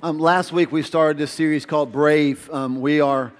[0.00, 2.48] Um, last week we started this series called Brave.
[2.52, 3.32] Um, we are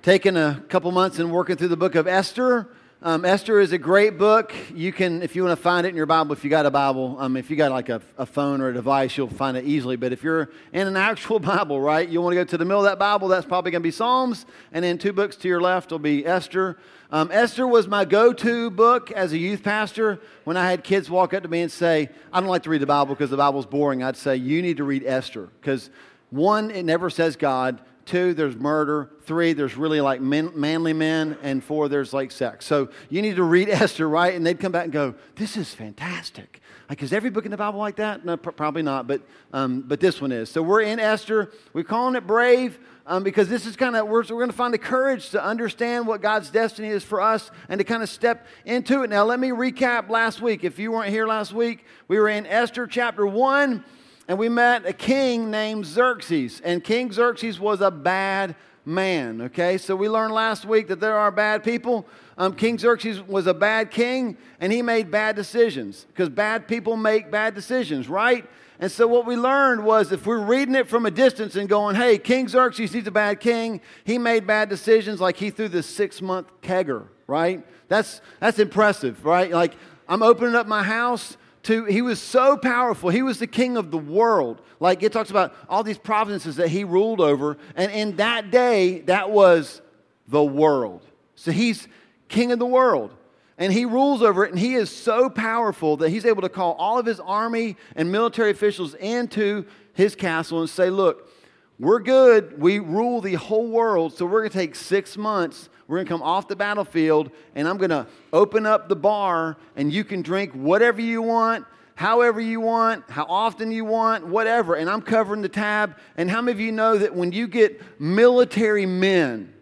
[0.00, 2.66] taking a couple months and working through the book of Esther.
[3.02, 4.54] Um, Esther is a great book.
[4.74, 6.70] You can, if you want to find it in your Bible, if you got a
[6.70, 9.66] Bible, um, if you got like a, a, phone or a device, you'll find it
[9.66, 9.96] easily.
[9.96, 12.80] But if you're in an actual Bible, right, you want to go to the middle
[12.80, 14.46] of that Bible, that's probably going to be Psalms.
[14.72, 16.78] And then two books to your left will be Esther.
[17.10, 20.18] Um, Esther was my go to book as a youth pastor.
[20.44, 22.80] When I had kids walk up to me and say, I don't like to read
[22.80, 25.50] the Bible because the Bible's boring, I'd say, You need to read Esther.
[25.60, 25.90] Because
[26.30, 27.78] one, it never says God.
[28.06, 29.10] Two, there's murder.
[29.22, 31.36] Three, there's really like men, manly men.
[31.42, 32.64] And four, there's like sex.
[32.64, 34.32] So you need to read Esther, right?
[34.32, 36.60] And they'd come back and go, This is fantastic.
[36.88, 38.24] Like, is every book in the Bible like that?
[38.24, 40.48] No, pr- probably not, but, um, but this one is.
[40.48, 41.50] So we're in Esther.
[41.72, 44.72] We're calling it brave um, because this is kind of, we're, we're going to find
[44.72, 48.46] the courage to understand what God's destiny is for us and to kind of step
[48.64, 49.10] into it.
[49.10, 50.62] Now, let me recap last week.
[50.62, 53.84] If you weren't here last week, we were in Esther chapter 1
[54.28, 56.60] and we met a king named Xerxes.
[56.64, 59.78] And King Xerxes was a bad man, okay?
[59.78, 62.06] So we learned last week that there are bad people.
[62.38, 66.96] Um, king Xerxes was a bad king, and he made bad decisions because bad people
[66.96, 68.48] make bad decisions, right?
[68.78, 71.96] And so what we learned was if we're reading it from a distance and going,
[71.96, 73.80] hey, King Xerxes, he's a bad king.
[74.04, 77.64] He made bad decisions like he threw this six month kegger, right?
[77.88, 79.50] That's, that's impressive, right?
[79.50, 79.74] Like
[80.08, 81.36] I'm opening up my house
[81.66, 83.10] to, he was so powerful.
[83.10, 84.62] He was the king of the world.
[84.78, 87.58] Like it talks about all these provinces that he ruled over.
[87.74, 89.82] And in that day, that was
[90.28, 91.02] the world.
[91.34, 91.88] So he's
[92.28, 93.12] king of the world.
[93.58, 96.74] And he rules over it, and he is so powerful that he's able to call
[96.74, 99.64] all of his army and military officials into
[99.94, 101.32] his castle and say, Look,
[101.78, 102.60] we're good.
[102.60, 106.10] We rule the whole world, so we're going to take six months we're going to
[106.10, 110.22] come off the battlefield, and I'm going to open up the bar, and you can
[110.22, 114.74] drink whatever you want, however you want, how often you want, whatever.
[114.74, 115.96] And I'm covering the tab.
[116.16, 119.54] And how many of you know that when you get military men,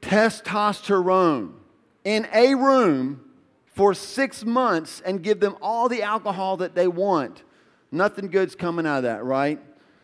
[0.00, 1.52] testosterone,
[2.04, 3.20] in a room
[3.66, 7.42] for six months and give them all the alcohol that they want,
[7.90, 9.60] nothing good's coming out of that, right?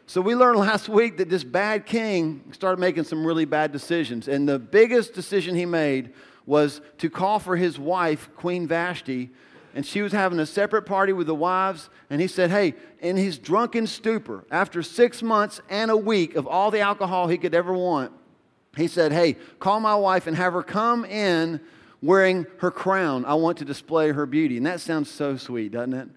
[0.09, 4.27] So we learned last week that this bad king started making some really bad decisions.
[4.27, 6.15] And the biggest decision he made
[6.47, 9.29] was to call for his wife, Queen Vashti,
[9.75, 11.91] and she was having a separate party with the wives.
[12.09, 16.47] And he said, Hey, in his drunken stupor, after six months and a week of
[16.47, 18.11] all the alcohol he could ever want,
[18.79, 21.61] he said, Hey, call my wife and have her come in
[22.01, 23.27] wearing her crown.
[23.27, 24.57] I want to display her beauty.
[24.57, 26.09] And that sounds so sweet, doesn't it?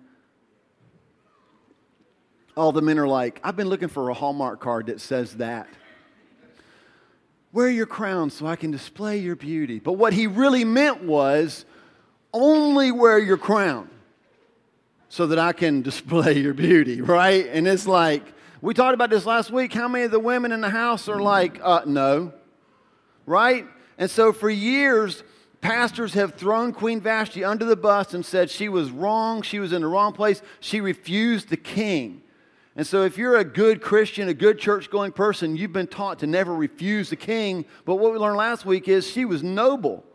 [2.56, 5.68] All the men are like, I've been looking for a Hallmark card that says that.
[7.54, 9.80] Wear your crown so I can display your beauty.
[9.80, 11.66] But what he really meant was
[12.34, 13.90] only wear your crown
[15.10, 17.48] so that I can display your beauty, right?
[17.48, 18.24] And it's like,
[18.62, 19.74] we talked about this last week.
[19.74, 22.32] How many of the women in the house are like, uh, no,
[23.26, 23.66] right?
[23.98, 25.24] And so for years,
[25.62, 29.74] pastors have thrown Queen Vashti under the bus and said she was wrong, she was
[29.74, 32.22] in the wrong place, she refused the king.
[32.76, 36.20] And so, if you're a good Christian, a good church going person, you've been taught
[36.20, 37.66] to never refuse the king.
[37.86, 40.06] But what we learned last week is she was noble.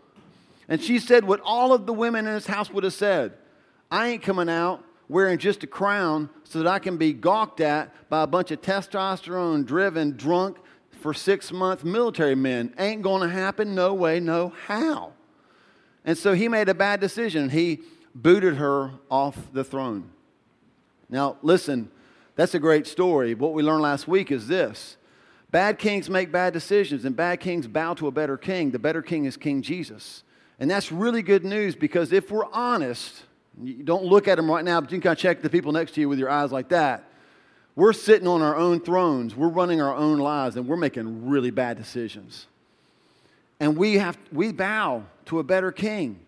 [0.69, 3.35] And she said what all of the women in this house would have said
[3.91, 8.09] I ain't coming out wearing just a crown so that I can be gawked at
[8.09, 10.59] by a bunch of testosterone driven, drunk,
[11.01, 12.75] for six month military men.
[12.79, 13.75] Ain't going to happen.
[13.75, 15.13] No way, no how.
[16.05, 17.51] And so he made a bad decision.
[17.51, 17.81] He
[18.15, 20.11] booted her off the throne.
[21.09, 21.91] Now, listen
[22.37, 23.35] that's a great story.
[23.35, 24.97] What we learned last week is this
[25.51, 28.71] bad kings make bad decisions, and bad kings bow to a better king.
[28.71, 30.23] The better king is King Jesus.
[30.59, 33.25] And that's really good news because if we're honest,
[33.63, 35.73] you don't look at them right now, but you can kind of check the people
[35.73, 37.11] next to you with your eyes like that.
[37.75, 41.51] We're sitting on our own thrones, we're running our own lives, and we're making really
[41.51, 42.47] bad decisions.
[43.61, 46.21] And we have we bow to a better king.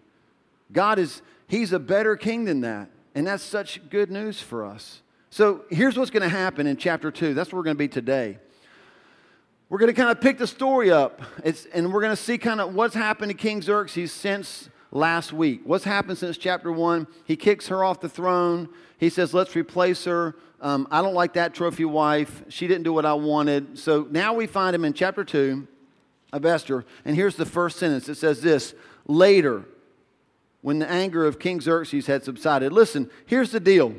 [0.73, 2.91] God is He's a better king than that.
[3.15, 5.01] And that's such good news for us.
[5.31, 7.35] So here's what's going to happen in chapter 2.
[7.35, 8.39] That's where we're going to be today.
[9.69, 12.39] We're going to kind of pick the story up, it's, and we're going to see
[12.39, 15.61] kind of what's happened to King Xerxes since last week.
[15.65, 17.07] What's happened since chapter 1?
[17.27, 18.71] He kicks her off the throne.
[18.97, 20.37] He says, Let's replace her.
[20.63, 22.45] Um, I don't like that trophy wife.
[22.49, 23.79] She didn't do what I wanted.
[23.79, 25.69] So now we find him in chapter 2
[26.33, 26.87] of Esther.
[27.05, 28.75] And here's the first sentence it says this
[29.07, 29.67] Later,
[30.63, 32.73] when the anger of King Xerxes had subsided.
[32.73, 33.95] Listen, here's the deal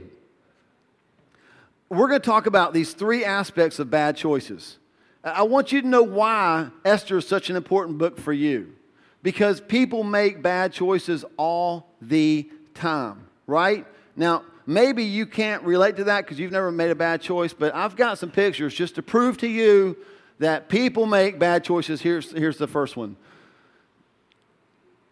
[1.90, 4.78] we're going to talk about these three aspects of bad choices.
[5.24, 8.74] I want you to know why Esther is such an important book for you.
[9.22, 13.86] Because people make bad choices all the time, right?
[14.16, 17.76] Now, maybe you can't relate to that because you've never made a bad choice, but
[17.76, 19.98] I've got some pictures just to prove to you
[20.38, 22.02] that people make bad choices.
[22.02, 23.18] Here's, here's the first one.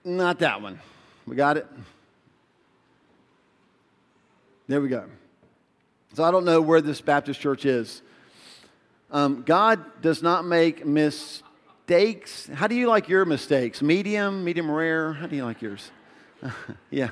[0.05, 0.79] Not that one.
[1.25, 1.67] We got it?
[4.67, 5.03] There we go.
[6.17, 8.01] So I don't know where this Baptist church is.
[9.11, 12.49] Um, God does not make mistakes.
[12.51, 13.83] How do you like your mistakes?
[13.83, 15.13] Medium, medium rare?
[15.13, 15.91] How do you like yours?
[16.89, 17.09] yeah.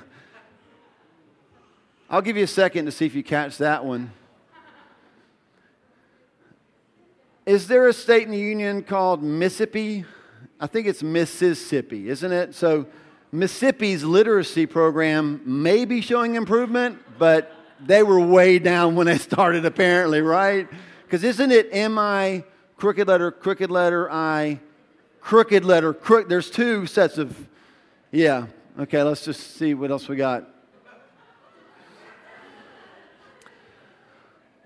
[2.09, 4.11] I'll give you a second to see if you catch that one.
[7.45, 10.03] Is there a state in the union called Mississippi?
[10.59, 12.55] I think it's Mississippi, isn't it?
[12.55, 12.87] So
[13.31, 19.65] Mississippi's literacy program may be showing improvement, but they were way down when they started,
[19.65, 20.67] apparently, right?
[21.03, 22.43] Because isn't it M I,
[22.77, 24.59] crooked letter, crooked letter, I,
[25.21, 26.29] crooked letter, crook?
[26.29, 27.47] There's two sets of,
[28.11, 28.47] yeah.
[28.77, 30.49] Okay, let's just see what else we got.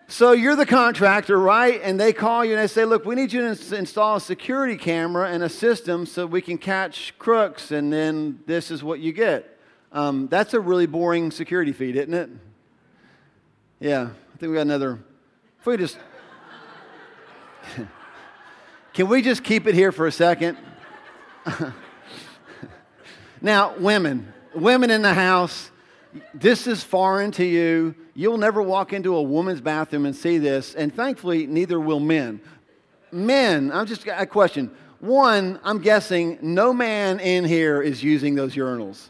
[0.08, 1.80] So you're the contractor, right?
[1.84, 4.76] And they call you and they say, look, we need you to install a security
[4.76, 9.14] camera and a system so we can catch crooks, and then this is what you
[9.14, 9.60] get.
[9.92, 12.32] Um, that's a really boring security feed, isn't it?
[13.80, 15.00] Yeah, I think we got another.
[15.60, 15.98] If we just.
[18.94, 20.58] can we just keep it here for a second?
[23.42, 25.72] now, women, women in the house,
[26.34, 27.96] this is foreign to you.
[28.16, 32.42] You'll never walk into a woman's bathroom and see this, and thankfully, neither will men.
[33.14, 34.72] Men, I'm just a question.
[35.00, 39.10] One, I'm guessing no man in here is using those urinals.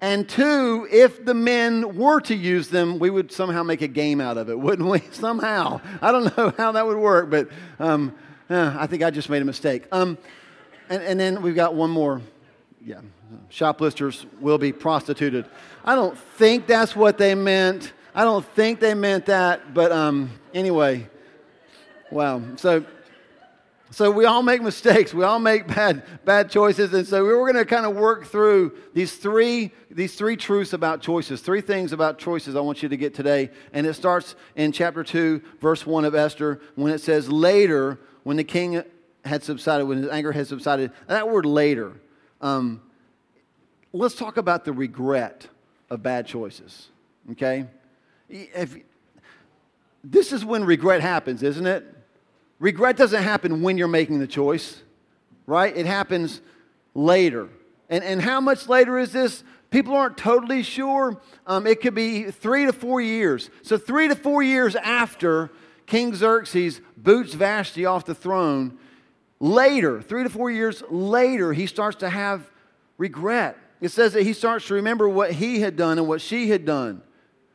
[0.00, 4.20] And two, if the men were to use them, we would somehow make a game
[4.20, 5.00] out of it, wouldn't we?
[5.10, 5.80] Somehow.
[6.00, 7.48] I don't know how that would work, but
[7.78, 8.14] um,
[8.48, 9.86] uh, I think I just made a mistake.
[9.90, 10.16] Um,
[10.88, 12.22] and, and then we've got one more.
[12.84, 13.00] Yeah,
[13.48, 15.46] shoplifters will be prostituted.
[15.84, 17.92] I don't think that's what they meant.
[18.14, 21.08] I don't think they meant that, but um, anyway,
[22.10, 22.40] wow.
[22.56, 22.84] So
[23.98, 25.12] so we all make mistakes.
[25.12, 26.94] We all make bad, bad choices.
[26.94, 31.00] And so we're going to kind of work through these three, these three truths about
[31.00, 33.50] choices, three things about choices I want you to get today.
[33.72, 38.36] And it starts in chapter 2, verse 1 of Esther, when it says, Later, when
[38.36, 38.84] the king
[39.24, 40.92] had subsided, when his anger had subsided.
[41.08, 42.00] That word later,
[42.40, 42.80] um,
[43.92, 45.48] let's talk about the regret
[45.90, 46.86] of bad choices.
[47.32, 47.66] Okay?
[48.28, 48.76] If,
[50.04, 51.97] this is when regret happens, isn't it?
[52.58, 54.82] Regret doesn't happen when you're making the choice,
[55.46, 55.76] right?
[55.76, 56.40] It happens
[56.94, 57.48] later.
[57.88, 59.44] And, and how much later is this?
[59.70, 61.20] People aren't totally sure.
[61.46, 63.50] Um, it could be three to four years.
[63.62, 65.50] So, three to four years after
[65.86, 68.78] King Xerxes boots Vashti off the throne,
[69.40, 72.50] later, three to four years later, he starts to have
[72.96, 73.56] regret.
[73.80, 76.64] It says that he starts to remember what he had done and what she had
[76.64, 77.02] done.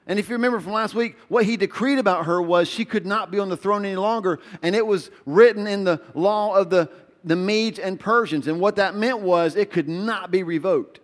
[0.07, 3.05] And if you remember from last week, what he decreed about her was she could
[3.05, 4.39] not be on the throne any longer.
[4.61, 6.89] And it was written in the law of the,
[7.23, 8.47] the Medes and Persians.
[8.47, 10.99] And what that meant was it could not be revoked.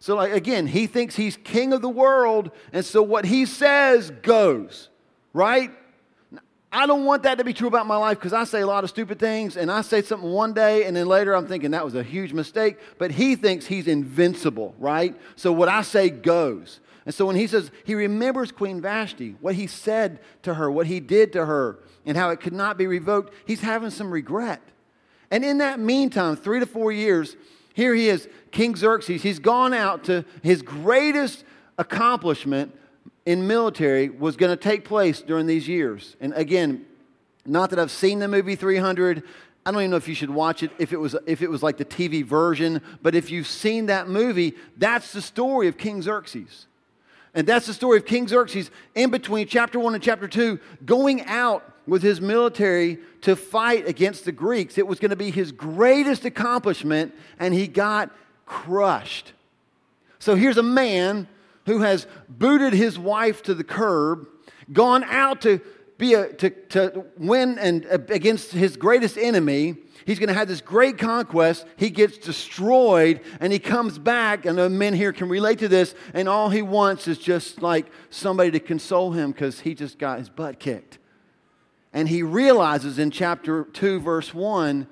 [0.00, 2.52] So, like, again, he thinks he's king of the world.
[2.72, 4.88] And so what he says goes,
[5.32, 5.70] right?
[6.70, 8.84] I don't want that to be true about my life because I say a lot
[8.84, 11.84] of stupid things and I say something one day and then later I'm thinking that
[11.84, 12.78] was a huge mistake.
[12.98, 15.16] But he thinks he's invincible, right?
[15.36, 16.80] So what I say goes.
[17.08, 20.86] And so when he says he remembers Queen Vashti, what he said to her, what
[20.86, 24.60] he did to her, and how it could not be revoked, he's having some regret.
[25.30, 27.34] And in that meantime, three to four years,
[27.72, 29.22] here he is, King Xerxes.
[29.22, 31.46] He's gone out to his greatest
[31.78, 32.78] accomplishment
[33.24, 36.14] in military was going to take place during these years.
[36.20, 36.84] And again,
[37.46, 39.22] not that I've seen the movie 300.
[39.64, 41.62] I don't even know if you should watch it if it was if it was
[41.62, 46.02] like the TV version, but if you've seen that movie, that's the story of King
[46.02, 46.66] Xerxes.
[47.34, 51.24] And that's the story of King Xerxes in between chapter 1 and chapter 2, going
[51.26, 54.78] out with his military to fight against the Greeks.
[54.78, 58.10] It was going to be his greatest accomplishment, and he got
[58.46, 59.32] crushed.
[60.18, 61.28] So here's a man
[61.66, 64.26] who has booted his wife to the curb,
[64.72, 65.60] gone out to
[65.98, 70.48] be a, to, to win and uh, against his greatest enemy, He's going to have
[70.48, 71.66] this great conquest.
[71.76, 74.46] He gets destroyed and he comes back.
[74.46, 75.94] And the men here can relate to this.
[76.14, 80.18] And all he wants is just like somebody to console him because he just got
[80.18, 80.98] his butt kicked.
[81.92, 84.86] And he realizes in chapter 2, verse 1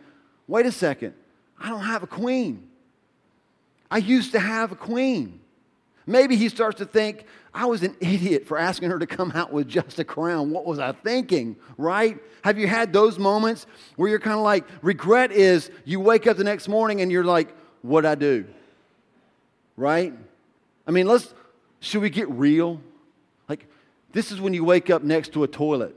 [0.49, 1.15] wait a second,
[1.59, 2.69] I don't have a queen.
[3.91, 5.41] I used to have a queen.
[6.07, 7.25] Maybe he starts to think,
[7.57, 10.51] I was an idiot for asking her to come out with just a crown.
[10.51, 12.19] What was I thinking, right?
[12.45, 16.37] Have you had those moments where you're kind of like, regret is you wake up
[16.37, 17.49] the next morning and you're like,
[17.81, 18.45] what'd I do?
[19.75, 20.13] Right?
[20.87, 21.33] I mean, let's,
[21.81, 22.79] should we get real?
[23.49, 23.67] Like,
[24.13, 25.97] This is when you wake up next to a toilet.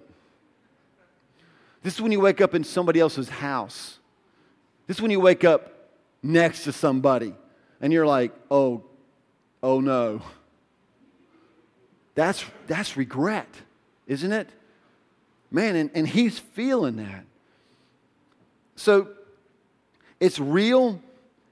[1.84, 4.00] This is when you wake up in somebody else's house.
[4.88, 5.90] This is when you wake up
[6.24, 7.36] next to somebody
[7.82, 8.86] and you're like, oh,
[9.62, 10.22] oh no.
[12.16, 13.48] That's, that's regret,
[14.08, 14.50] isn't it?
[15.52, 17.26] Man, and, and he's feeling that.
[18.76, 19.10] So
[20.20, 21.02] it's real.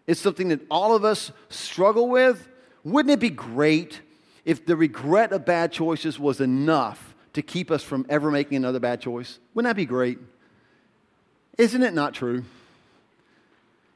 [0.06, 2.48] It's something that all of us struggle with.
[2.84, 4.02] Wouldn't it be great
[4.46, 8.80] if the regret of bad choices was enough to keep us from ever making another
[8.80, 9.40] bad choice?
[9.54, 10.20] Wouldn't that be great?
[11.58, 12.44] Isn't it not true?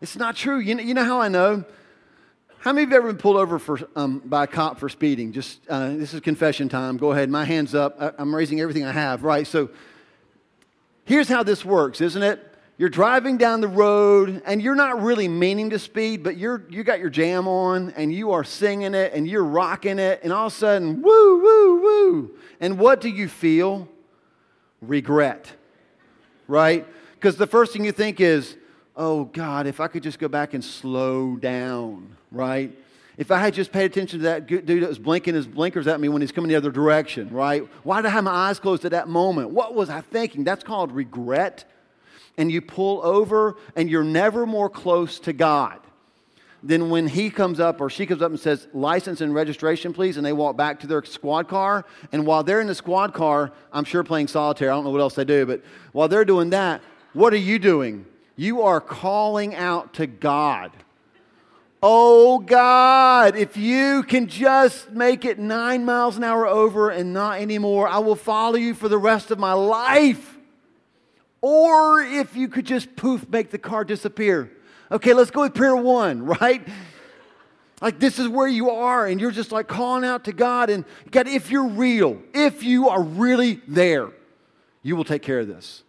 [0.01, 0.57] It's not true.
[0.59, 1.63] You know, you know how I know?
[2.61, 4.87] How many of you have ever been pulled over for, um, by a cop for
[4.87, 5.31] speeding?
[5.31, 6.97] Just uh, this is confession time.
[6.97, 7.27] Go ahead.
[7.27, 7.99] My hands up.
[7.99, 9.23] I, I'm raising everything I have.
[9.23, 9.47] Right.
[9.47, 9.71] So
[11.05, 12.39] here's how this works, isn't it?
[12.77, 16.83] You're driving down the road and you're not really meaning to speed, but you're you
[16.83, 20.45] got your jam on and you are singing it and you're rocking it, and all
[20.45, 22.31] of a sudden, woo, woo, woo.
[22.59, 23.89] And what do you feel?
[24.83, 25.51] Regret.
[26.47, 26.85] Right?
[27.15, 28.55] Because the first thing you think is,
[28.95, 32.77] oh God, if I could just go back and slow down, right?
[33.17, 35.99] If I had just paid attention to that dude that was blinking his blinkers at
[35.99, 37.67] me when he's coming the other direction, right?
[37.83, 39.51] Why did I have my eyes closed at that moment?
[39.51, 40.43] What was I thinking?
[40.43, 41.65] That's called regret.
[42.37, 45.79] And you pull over and you're never more close to God
[46.63, 50.17] than when he comes up or she comes up and says, license and registration, please,
[50.17, 51.85] and they walk back to their squad car.
[52.11, 55.01] And while they're in the squad car, I'm sure playing solitaire, I don't know what
[55.01, 55.61] else they do, but
[55.91, 56.81] while they're doing that,
[57.13, 58.05] what are you doing?
[58.35, 60.71] You are calling out to God.
[61.83, 67.39] Oh God, if you can just make it nine miles an hour over and not
[67.39, 70.37] anymore, I will follow you for the rest of my life.
[71.41, 74.51] Or if you could just poof, make the car disappear.
[74.91, 76.67] Okay, let's go with prayer one, right?
[77.81, 80.69] Like this is where you are, and you're just like calling out to God.
[80.69, 84.11] And God, if you're real, if you are really there,
[84.83, 85.83] you will take care of this.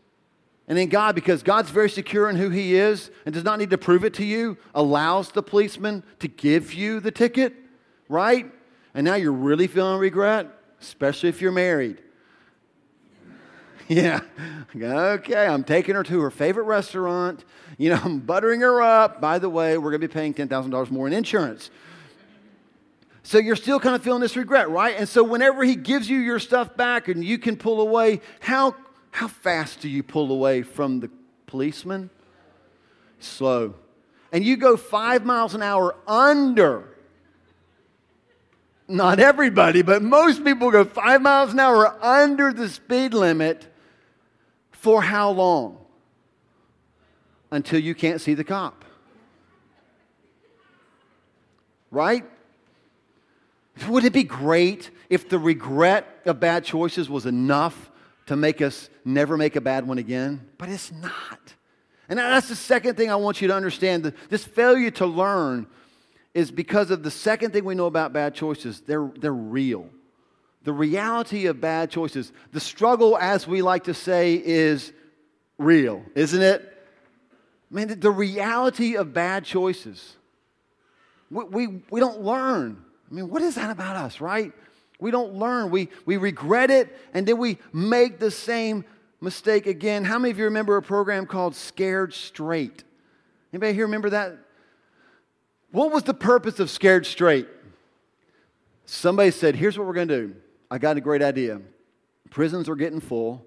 [0.73, 3.69] And then God, because God's very secure in who He is and does not need
[3.69, 7.55] to prove it to you, allows the policeman to give you the ticket,
[8.09, 8.51] right?
[8.95, 10.49] And now you're really feeling regret,
[10.81, 12.01] especially if you're married.
[13.87, 14.21] Yeah.
[14.75, 17.45] Okay, I'm taking her to her favorite restaurant.
[17.77, 19.21] You know, I'm buttering her up.
[19.21, 21.69] By the way, we're going to be paying $10,000 more in insurance.
[23.23, 24.97] So you're still kind of feeling this regret, right?
[24.97, 28.75] And so whenever he gives you your stuff back and you can pull away, how
[29.13, 31.11] how fast do you pull away from the
[31.47, 32.11] policeman?
[33.21, 33.75] Slow.
[34.33, 36.89] And you go five miles an hour under.
[38.89, 43.67] Not everybody, but most people go five miles an hour under the speed limit
[44.71, 45.77] for how long?
[47.51, 48.83] Until you can't see the cop.
[51.91, 52.25] Right?
[53.89, 57.91] Would it be great if the regret of bad choices was enough
[58.27, 61.55] to make us never make a bad one again, but it's not.
[62.09, 64.13] And that's the second thing I want you to understand.
[64.29, 65.67] This failure to learn
[66.35, 68.81] is because of the second thing we know about bad choices.
[68.81, 69.89] They're, they're real.
[70.65, 74.93] The reality of bad choices, the struggle, as we like to say, is
[75.59, 76.69] real, isn't it?
[77.71, 80.17] I mean, the reality of bad choices.
[81.31, 82.83] We, we, we don't learn.
[83.11, 84.53] I mean, what is that about us, right?
[85.03, 85.71] We don't learn.
[85.71, 88.85] We, we regret it, and then we make the same
[89.21, 90.05] mistake again.
[90.05, 92.85] How many of you remember a program called Scared Straight?
[93.53, 94.39] Anybody here remember that?
[95.73, 97.49] What was the purpose of Scared Straight?
[98.87, 100.37] Somebody said, Here's what we're going to do.
[100.71, 101.61] I got a great idea.
[102.31, 103.45] Prisons are getting full,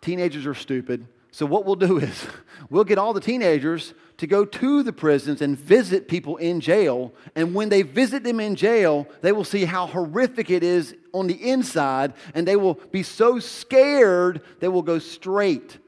[0.00, 1.06] teenagers are stupid.
[1.34, 2.26] So, what we'll do is
[2.70, 7.12] we'll get all the teenagers to go to the prisons and visit people in jail.
[7.34, 11.26] And when they visit them in jail, they will see how horrific it is on
[11.26, 12.12] the inside.
[12.34, 15.78] And they will be so scared they will go straight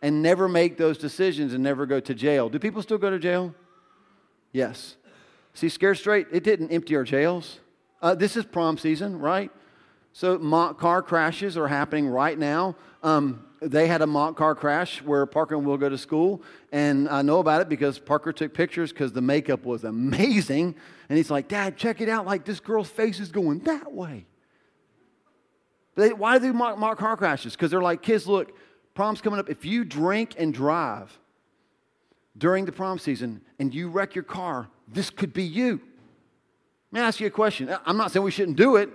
[0.00, 2.48] and never make those decisions and never go to jail.
[2.48, 3.54] Do people still go to jail?
[4.52, 4.96] Yes.
[5.52, 7.60] See, Scared Straight, it didn't empty our jails.
[8.00, 9.50] Uh, this is prom season, right?
[10.14, 10.38] So,
[10.72, 12.76] car crashes are happening right now.
[13.02, 16.42] Um, they had a mock car crash where Parker and Will go to school.
[16.72, 20.74] And I know about it because Parker took pictures because the makeup was amazing.
[21.08, 22.26] And he's like, Dad, check it out.
[22.26, 24.26] Like this girl's face is going that way.
[25.96, 27.54] They, why do they mock, mock car crashes?
[27.54, 28.56] Because they're like, kids, look,
[28.94, 29.48] prom's coming up.
[29.48, 31.16] If you drink and drive
[32.36, 35.80] during the prom season and you wreck your car, this could be you.
[36.90, 37.74] Let me ask you a question.
[37.86, 38.90] I'm not saying we shouldn't do it,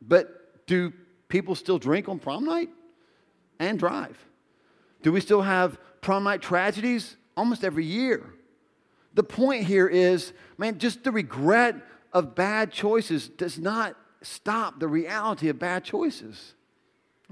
[0.00, 0.92] but do
[1.28, 2.68] people still drink on prom night?
[3.58, 4.18] And drive.
[5.02, 7.16] Do we still have prom night tragedies?
[7.36, 8.34] Almost every year.
[9.14, 11.76] The point here is, man, just the regret
[12.12, 16.54] of bad choices does not stop the reality of bad choices.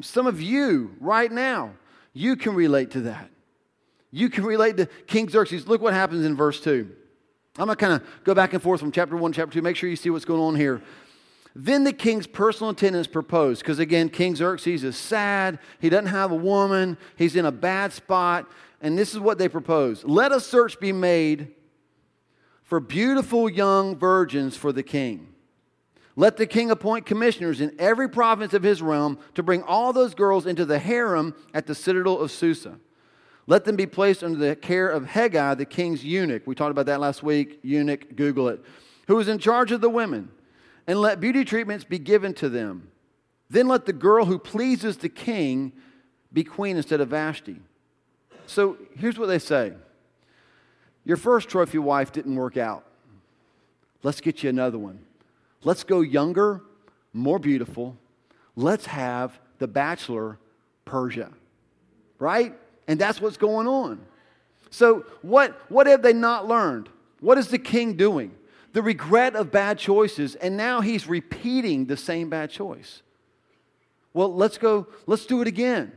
[0.00, 1.73] Some of you, right now,
[2.12, 3.31] you can relate to that.
[4.11, 5.67] You can relate to King Xerxes.
[5.67, 6.88] Look what happens in verse 2.
[7.59, 9.62] I'm going to kind of go back and forth from chapter 1 chapter 2.
[9.62, 10.83] Make sure you see what's going on here.
[11.54, 15.59] Then the king's personal attendants proposed, because again, King Xerxes is sad.
[15.80, 16.97] He doesn't have a woman.
[17.16, 18.50] He's in a bad spot.
[18.80, 21.54] And this is what they propose Let a search be made
[22.62, 25.28] for beautiful young virgins for the king.
[26.16, 30.14] Let the king appoint commissioners in every province of his realm to bring all those
[30.14, 32.78] girls into the harem at the citadel of Susa.
[33.47, 36.47] Let them be placed under the care of Hegai, the king's eunuch.
[36.47, 37.61] We talked about that last week.
[37.62, 38.62] Eunuch, Google it.
[39.09, 40.30] Who is in charge of the women.
[40.86, 42.88] And let beauty treatments be given to them.
[43.48, 45.72] Then let the girl who pleases the king
[46.32, 47.60] be queen instead of Vashti.
[48.46, 49.74] So here's what they say
[51.04, 52.84] your first trophy wife didn't work out.
[54.02, 55.00] Let's get you another one.
[55.64, 56.62] Let's go younger,
[57.12, 57.96] more beautiful.
[58.56, 60.38] Let's have the bachelor
[60.84, 61.30] Persia.
[62.18, 62.54] Right?
[62.88, 64.00] And that's what's going on.
[64.70, 66.88] So, what, what have they not learned?
[67.20, 68.34] What is the king doing?
[68.73, 73.02] The regret of bad choices, and now he's repeating the same bad choice.
[74.14, 75.93] Well, let's go, let's do it again.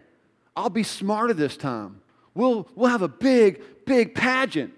[0.55, 2.01] I'll be smarter this time.
[2.33, 4.73] We'll, we'll have a big, big pageant.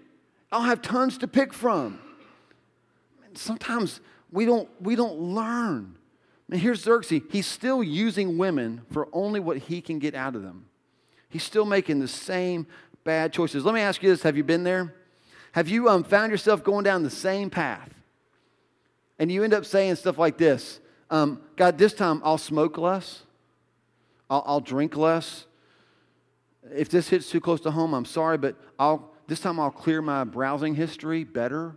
[0.52, 2.00] I'll have tons to pick from.
[3.26, 4.00] And Sometimes
[4.32, 5.96] we don't, we don't learn.
[6.50, 7.22] And here's Xerxes.
[7.30, 10.66] He's still using women for only what he can get out of them.
[11.30, 12.68] He's still making the same
[13.04, 13.66] bad choices.
[13.66, 14.94] Let me ask you this Have you been there?
[15.58, 17.90] Have you um, found yourself going down the same path?
[19.18, 23.24] And you end up saying stuff like this um, God, this time I'll smoke less,
[24.30, 25.48] I'll, I'll drink less.
[26.76, 30.00] If this hits too close to home, I'm sorry, but I'll this time I'll clear
[30.00, 31.76] my browsing history better.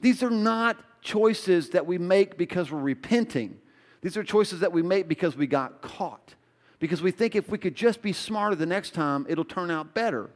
[0.00, 3.58] These are not choices that we make because we're repenting.
[4.00, 6.34] These are choices that we make because we got caught.
[6.78, 9.92] Because we think if we could just be smarter the next time, it'll turn out
[9.92, 10.30] better.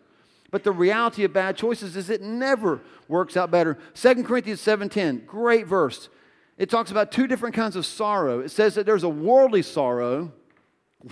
[0.50, 3.78] But the reality of bad choices is it never works out better.
[3.94, 6.08] 2 Corinthians 7:10, great verse.
[6.56, 8.40] It talks about two different kinds of sorrow.
[8.40, 10.32] It says that there's a worldly sorrow,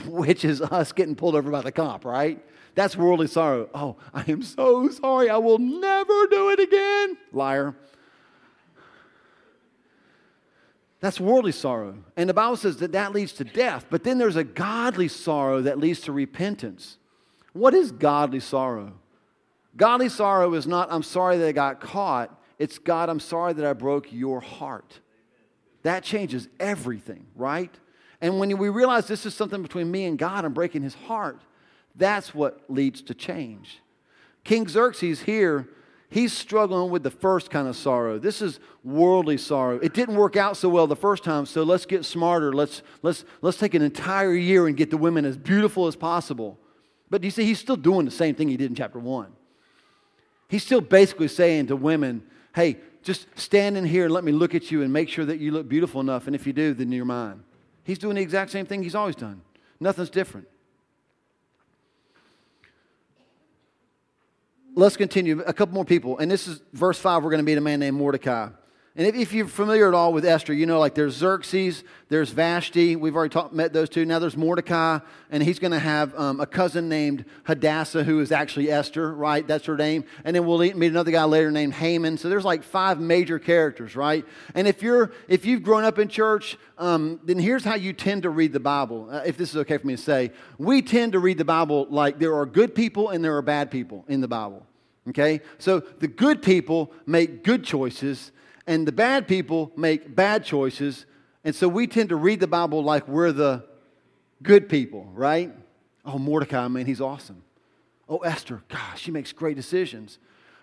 [0.07, 2.43] which is us getting pulled over by the cop, right?
[2.75, 3.69] That's worldly sorrow.
[3.73, 5.31] Oh, I am so sorry.
[5.31, 7.17] I will never do it again.
[7.33, 7.75] Liar.
[11.01, 11.97] That's worldly sorrow.
[12.17, 13.87] And the Bible says that that leads to death.
[13.91, 16.99] But then there's a godly sorrow that leads to repentance.
[17.53, 18.95] What is godly sorrow?
[19.77, 22.43] Godly sorrow is not, I'm sorry that I got caught.
[22.59, 25.01] It's, God, I'm sorry that I broke your heart.
[25.83, 27.73] That changes everything, right?
[28.21, 31.43] And when we realize this is something between me and God, I'm breaking his heart.
[31.95, 33.81] That's what leads to change.
[34.43, 35.69] King Xerxes here,
[36.09, 38.19] he's struggling with the first kind of sorrow.
[38.19, 39.79] This is worldly sorrow.
[39.79, 42.53] It didn't work out so well the first time, so let's get smarter.
[42.53, 46.59] Let's, let's, let's take an entire year and get the women as beautiful as possible.
[47.11, 49.36] But you see, he's still doing the same thing he did in chapter one.
[50.49, 52.23] He's still basically saying to women,
[52.55, 55.39] hey, just stand in here and let me look at you and make sure that
[55.39, 56.27] you look beautiful enough.
[56.27, 57.43] And if you do, then you're mine.
[57.85, 59.43] He's doing the exact same thing he's always done.
[59.81, 60.49] Nothing's different.
[64.77, 65.41] let's continue.
[65.41, 66.19] A couple more people.
[66.19, 67.25] And this is verse 5.
[67.25, 68.51] We're going to meet a man named Mordecai.
[68.99, 72.97] And if, you're familiar at all with Esther, you know, like there's Xerxes, there's Vashti.
[72.97, 74.07] We've already talk, met those two.
[74.07, 78.33] Now there's Mordecai, and he's going to have um, a cousin named Hadassah, who is
[78.33, 79.47] actually Esther, right?
[79.47, 80.05] That's her name.
[80.25, 82.17] And then we'll meet another guy later named Haman.
[82.17, 84.25] So there's like five major characters, right?
[84.55, 88.23] And if you're if you've grown up in church, um, then here's how you tend
[88.23, 89.09] to read the Bible.
[89.11, 91.87] Uh, if this is okay for me to say, we tend to read the Bible
[91.91, 94.67] like there are good people and there are bad people in the Bible.
[95.11, 95.43] Okay?
[95.59, 98.33] So the good people make good choices
[98.67, 101.07] and the bad people make bad choices.
[101.45, 103.65] And so we tend to read the Bible like we're the
[104.43, 105.53] good people, right?
[106.05, 107.43] Oh, Mordecai, man, he's awesome.
[108.09, 110.19] Oh, Esther, gosh, she makes great decisions.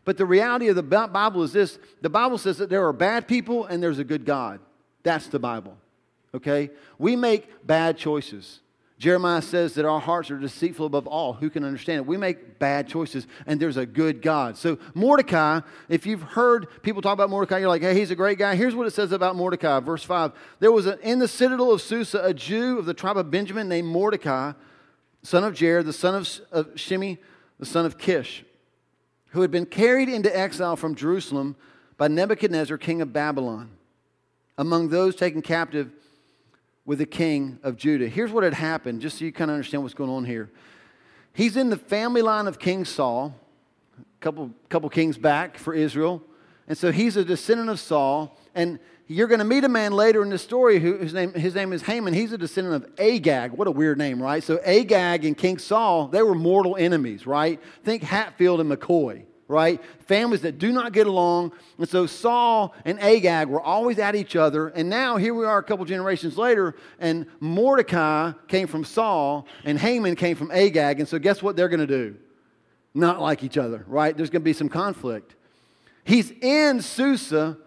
[0.05, 3.27] But the reality of the Bible is this the Bible says that there are bad
[3.27, 4.59] people and there's a good God.
[5.03, 5.77] That's the Bible,
[6.33, 6.71] okay?
[6.97, 8.59] We make bad choices.
[8.99, 11.33] Jeremiah says that our hearts are deceitful above all.
[11.33, 12.05] Who can understand it?
[12.05, 14.55] We make bad choices, and there's a good God.
[14.55, 18.37] So, Mordecai, if you've heard people talk about Mordecai, you're like, hey, he's a great
[18.37, 18.55] guy.
[18.55, 20.31] Here's what it says about Mordecai, verse 5.
[20.59, 23.67] There was a, in the citadel of Susa a Jew of the tribe of Benjamin
[23.67, 24.53] named Mordecai,
[25.23, 28.45] son of Jair, the son of, of the son of Kish,
[29.29, 31.55] who had been carried into exile from Jerusalem
[31.97, 33.71] by Nebuchadnezzar, king of Babylon.
[34.57, 35.91] Among those taken captive,
[36.85, 38.07] with the king of Judah.
[38.07, 40.51] Here's what had happened, just so you kind of understand what's going on here.
[41.33, 43.33] He's in the family line of King Saul,
[43.99, 46.21] a couple, couple kings back for Israel.
[46.67, 48.37] And so he's a descendant of Saul.
[48.53, 51.55] And you're going to meet a man later in the story who, whose name, his
[51.55, 52.13] name is Haman.
[52.13, 53.51] He's a descendant of Agag.
[53.51, 54.43] What a weird name, right?
[54.43, 57.59] So Agag and King Saul, they were mortal enemies, right?
[57.83, 59.81] Think Hatfield and McCoy, right?
[60.07, 61.51] Families that do not get along.
[61.77, 64.69] And so Saul and Agag were always at each other.
[64.69, 69.77] And now here we are a couple generations later, and Mordecai came from Saul, and
[69.77, 70.99] Haman came from Agag.
[70.99, 72.15] And so guess what they're going to do?
[72.93, 74.15] Not like each other, right?
[74.15, 75.35] There's going to be some conflict.
[76.03, 77.57] He's in Susa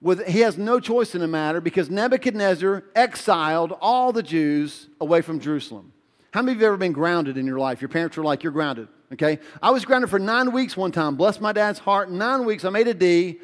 [0.00, 5.22] with, he has no choice in the matter because Nebuchadnezzar exiled all the Jews away
[5.22, 5.92] from Jerusalem.
[6.32, 7.80] How many of you have ever been grounded in your life?
[7.80, 9.38] Your parents were like, You're grounded, okay?
[9.62, 11.16] I was grounded for nine weeks one time.
[11.16, 12.10] Bless my dad's heart.
[12.10, 12.64] Nine weeks.
[12.64, 13.38] I made a D.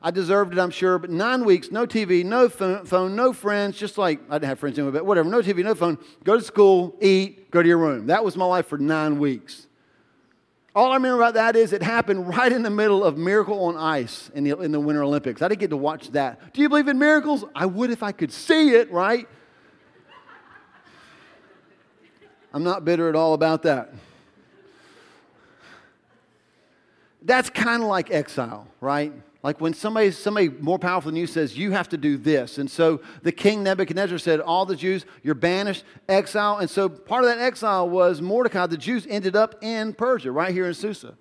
[0.00, 3.98] I deserved it, I'm sure, but nine weeks, no TV, no phone, no friends, just
[3.98, 6.96] like I didn't have friends anyway, but whatever, no TV, no phone, go to school,
[7.00, 8.06] eat, go to your room.
[8.06, 9.66] That was my life for nine weeks.
[10.72, 13.76] All I remember about that is it happened right in the middle of Miracle on
[13.76, 15.42] Ice in the, in the Winter Olympics.
[15.42, 16.52] I didn't get to watch that.
[16.54, 17.44] Do you believe in miracles?
[17.52, 19.26] I would if I could see it, right?
[22.54, 23.92] I'm not bitter at all about that.
[27.28, 29.12] That's kind of like exile, right?
[29.42, 32.56] Like when somebody, somebody more powerful than you says, you have to do this.
[32.56, 36.56] And so the king Nebuchadnezzar said, All the Jews, you're banished, exile.
[36.56, 38.64] And so part of that exile was Mordecai.
[38.66, 41.18] The Jews ended up in Persia, right here in Susa.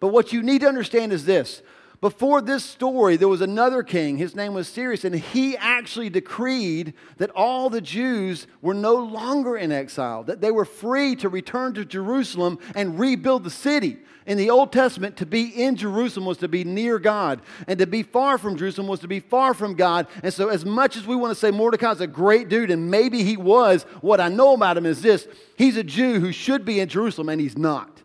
[0.00, 1.60] But what you need to understand is this
[2.02, 4.18] before this story, there was another king.
[4.18, 9.56] His name was Cyrus, and he actually decreed that all the Jews were no longer
[9.56, 13.98] in exile, that they were free to return to Jerusalem and rebuild the city.
[14.26, 17.86] In the Old Testament, to be in Jerusalem was to be near God, and to
[17.86, 20.08] be far from Jerusalem was to be far from God.
[20.24, 23.22] And so, as much as we want to say Mordecai's a great dude, and maybe
[23.22, 26.80] he was, what I know about him is this he's a Jew who should be
[26.80, 28.01] in Jerusalem, and he's not.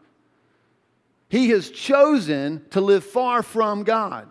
[1.29, 4.27] He has chosen to live far from God.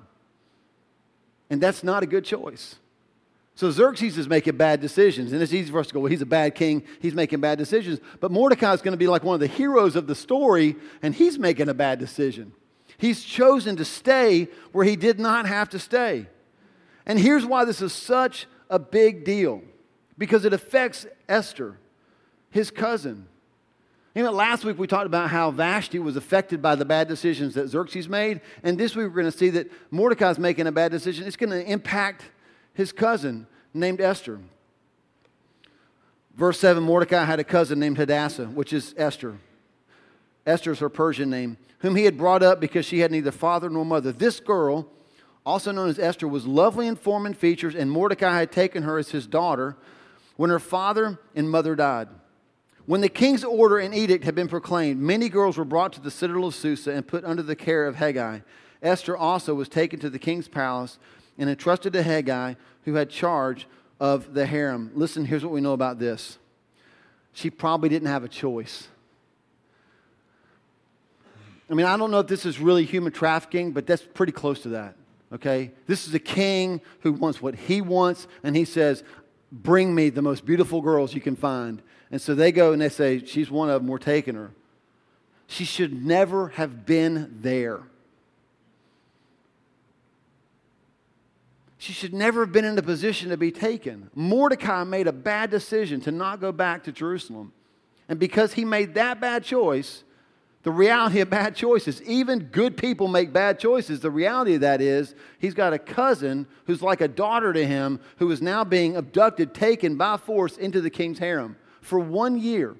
[1.50, 2.76] And that's not a good choice.
[3.54, 6.20] So Xerxes is making bad decisions, and it's easy for us to go, well, he's
[6.20, 8.00] a bad king, he's making bad decisions.
[8.20, 11.14] But Mordecai is going to be like one of the heroes of the story, and
[11.14, 12.52] he's making a bad decision.
[12.98, 16.26] He's chosen to stay where he did not have to stay.
[17.06, 19.62] And here's why this is such a big deal
[20.18, 21.78] because it affects Esther,
[22.50, 23.26] his cousin.
[24.16, 27.52] You know, last week we talked about how Vashti was affected by the bad decisions
[27.52, 28.40] that Xerxes made.
[28.62, 31.26] And this week we're going to see that Mordecai's making a bad decision.
[31.26, 32.24] It's going to impact
[32.72, 34.40] his cousin named Esther.
[36.34, 39.36] Verse 7 Mordecai had a cousin named Hadassah, which is Esther.
[40.46, 43.68] Esther is her Persian name, whom he had brought up because she had neither father
[43.68, 44.12] nor mother.
[44.12, 44.88] This girl,
[45.44, 48.96] also known as Esther, was lovely in form and features, and Mordecai had taken her
[48.96, 49.76] as his daughter
[50.36, 52.08] when her father and mother died.
[52.86, 56.10] When the king's order and edict had been proclaimed, many girls were brought to the
[56.10, 58.42] citadel of Susa and put under the care of Hegai.
[58.80, 60.98] Esther also was taken to the king's palace
[61.36, 63.66] and entrusted to Hegai, who had charge
[63.98, 64.92] of the harem.
[64.94, 66.38] Listen, here's what we know about this.
[67.32, 68.86] She probably didn't have a choice.
[71.68, 74.60] I mean, I don't know if this is really human trafficking, but that's pretty close
[74.62, 74.94] to that.
[75.32, 75.72] Okay?
[75.88, 79.02] This is a king who wants what he wants, and he says,
[79.50, 81.82] Bring me the most beautiful girls you can find.
[82.10, 84.52] And so they go and they say, She's one of them, we're taking her.
[85.46, 87.82] She should never have been there.
[91.78, 94.10] She should never have been in a position to be taken.
[94.14, 97.52] Mordecai made a bad decision to not go back to Jerusalem.
[98.08, 100.02] And because he made that bad choice,
[100.64, 104.00] the reality of bad choices, even good people make bad choices.
[104.00, 108.00] The reality of that is he's got a cousin who's like a daughter to him
[108.16, 112.74] who is now being abducted, taken by force into the king's harem for one year,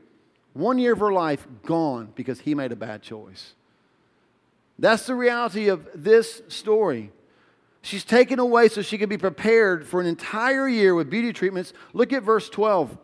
[0.53, 3.55] one year of her life gone because he made a bad choice.
[4.81, 7.13] That's the reality of this story.
[7.83, 11.73] She's taken away so she can be prepared for an entire year with beauty treatments.
[11.93, 12.99] Look at verse 12.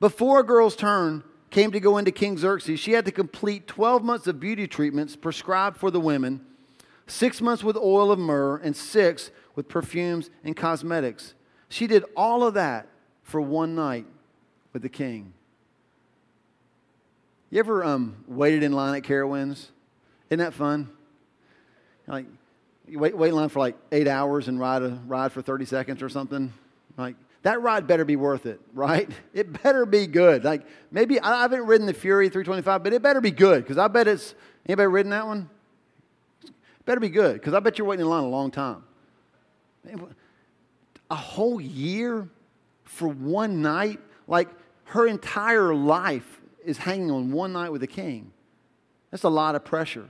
[0.00, 4.02] Before a girl's turn came to go into King Xerxes, she had to complete 12
[4.02, 6.44] months of beauty treatments prescribed for the women,
[7.06, 11.34] six months with oil of myrrh, and six with perfumes and cosmetics.
[11.68, 12.88] She did all of that
[13.22, 14.06] for one night
[14.74, 15.32] with the king.
[17.48, 19.68] You ever um, waited in line at Carowinds?
[20.28, 20.90] Isn't that fun?
[22.06, 22.26] Like,
[22.86, 25.64] you wait, wait in line for like eight hours and ride a ride for 30
[25.64, 26.52] seconds or something.
[26.98, 29.08] Like, that ride better be worth it, right?
[29.32, 30.44] It better be good.
[30.44, 33.88] Like, maybe I haven't ridden the Fury 325, but it better be good because I
[33.88, 34.34] bet it's,
[34.66, 35.48] anybody ridden that one?
[36.44, 36.52] It
[36.84, 38.82] better be good because I bet you're waiting in line a long time.
[41.10, 42.28] A whole year
[42.82, 44.00] for one night?
[44.26, 44.48] Like,
[44.86, 48.32] her entire life is hanging on one night with the king.
[49.10, 50.08] That's a lot of pressure.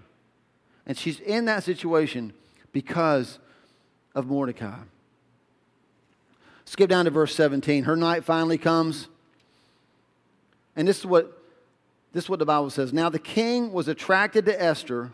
[0.86, 2.32] And she's in that situation,
[2.74, 3.38] because
[4.14, 4.76] of Mordecai.
[6.66, 7.84] Skip down to verse 17.
[7.84, 9.08] Her night finally comes.
[10.76, 11.40] And this is what
[12.12, 12.92] this is what the Bible says.
[12.92, 15.10] Now the king was attracted to Esther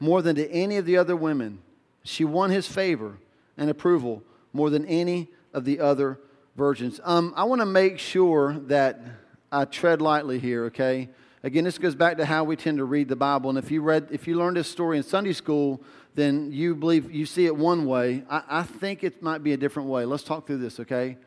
[0.00, 1.60] more than to any of the other women.
[2.02, 3.18] She won his favor
[3.56, 4.22] and approval
[4.52, 6.18] more than any of the other
[6.56, 7.00] virgins.
[7.04, 9.00] Um, I want to make sure that
[9.52, 11.08] I tread lightly here, okay?
[11.42, 13.50] Again, this goes back to how we tend to read the Bible.
[13.50, 15.80] And if you read, if you learned this story in Sunday school,
[16.14, 18.24] then you believe you see it one way.
[18.28, 20.06] I, I think it might be a different way.
[20.06, 21.18] Let's talk through this, okay?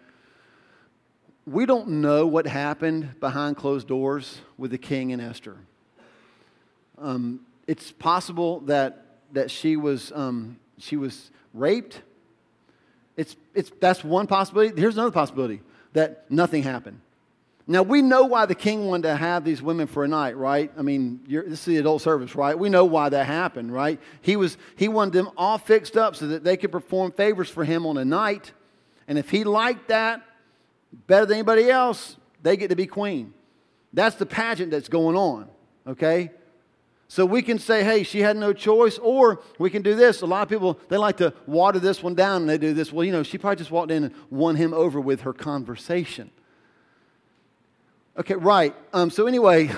[1.46, 5.58] We don't know what happened behind closed doors with the king and Esther.
[6.98, 12.02] Um, it's possible that that she was um, she was raped.
[13.20, 14.80] It's, it's, that's one possibility.
[14.80, 15.60] Here's another possibility
[15.92, 17.02] that nothing happened.
[17.68, 20.72] Now, we know why the king wanted to have these women for a night, right?
[20.78, 22.58] I mean, this is the adult service, right?
[22.58, 24.00] We know why that happened, right?
[24.22, 27.66] He, was, he wanted them all fixed up so that they could perform favors for
[27.66, 28.54] him on a night.
[29.10, 30.24] And if he liked that
[31.06, 33.34] better than anybody else, they get to be queen.
[33.92, 35.50] That's the pageant that's going on,
[35.86, 36.32] okay?
[37.12, 40.22] So we can say, hey, she had no choice, or we can do this.
[40.22, 42.94] A lot of people, they like to water this one down and they do this.
[42.94, 46.30] Well, you know, she probably just walked in and won him over with her conversation.
[48.16, 48.76] Okay, right.
[48.94, 49.72] Um, so, anyway,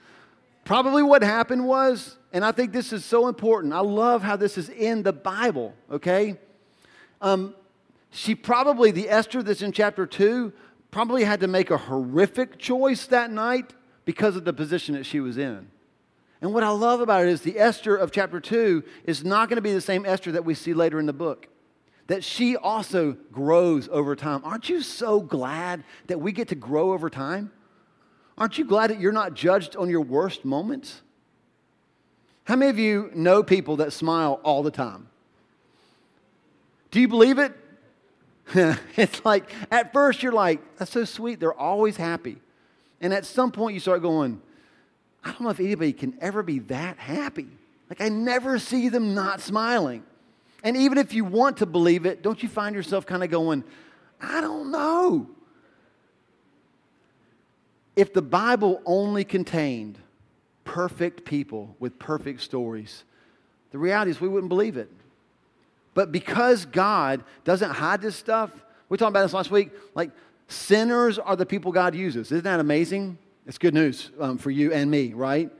[0.66, 3.72] probably what happened was, and I think this is so important.
[3.72, 6.36] I love how this is in the Bible, okay?
[7.22, 7.54] Um,
[8.10, 10.52] she probably, the Esther that's in chapter 2,
[10.90, 13.72] probably had to make a horrific choice that night
[14.04, 15.68] because of the position that she was in.
[16.40, 19.56] And what I love about it is the Esther of chapter 2 is not going
[19.56, 21.48] to be the same Esther that we see later in the book.
[22.08, 24.42] That she also grows over time.
[24.44, 27.50] Aren't you so glad that we get to grow over time?
[28.38, 31.00] Aren't you glad that you're not judged on your worst moments?
[32.44, 35.08] How many of you know people that smile all the time?
[36.90, 37.52] Do you believe it?
[38.96, 41.40] it's like, at first you're like, that's so sweet.
[41.40, 42.36] They're always happy.
[43.00, 44.40] And at some point you start going,
[45.26, 47.48] I don't know if anybody can ever be that happy.
[47.90, 50.04] Like, I never see them not smiling.
[50.62, 53.64] And even if you want to believe it, don't you find yourself kind of going,
[54.20, 55.28] I don't know.
[57.96, 59.98] If the Bible only contained
[60.62, 63.02] perfect people with perfect stories,
[63.72, 64.90] the reality is we wouldn't believe it.
[65.92, 68.52] But because God doesn't hide this stuff,
[68.88, 70.12] we talked about this last week, like
[70.46, 72.30] sinners are the people God uses.
[72.30, 73.18] Isn't that amazing?
[73.46, 75.50] It's good news um, for you and me, right?